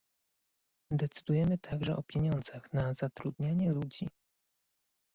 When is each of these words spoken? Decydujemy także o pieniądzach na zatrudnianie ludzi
Decydujemy 0.91 1.57
także 1.57 1.95
o 1.95 2.03
pieniądzach 2.03 2.73
na 2.73 2.93
zatrudnianie 2.93 3.71
ludzi 3.71 4.07